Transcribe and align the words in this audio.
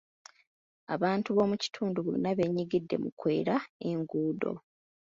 Abantu 0.95 1.27
boomukitundu 1.35 1.97
bonna 2.05 2.29
beenyigidde 2.37 2.95
mu 3.03 3.09
kwera 3.19 3.55
enguudo. 3.89 4.51